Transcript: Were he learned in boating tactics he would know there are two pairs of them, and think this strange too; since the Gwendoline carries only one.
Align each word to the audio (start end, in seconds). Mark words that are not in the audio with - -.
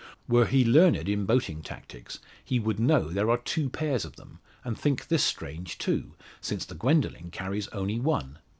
Were 0.27 0.47
he 0.47 0.65
learned 0.65 1.07
in 1.07 1.27
boating 1.27 1.61
tactics 1.61 2.17
he 2.43 2.59
would 2.59 2.79
know 2.79 3.07
there 3.11 3.29
are 3.29 3.37
two 3.37 3.69
pairs 3.69 4.03
of 4.03 4.15
them, 4.15 4.39
and 4.63 4.75
think 4.75 5.09
this 5.09 5.23
strange 5.23 5.77
too; 5.77 6.15
since 6.39 6.65
the 6.65 6.73
Gwendoline 6.73 7.29
carries 7.29 7.67
only 7.67 7.99
one. 7.99 8.39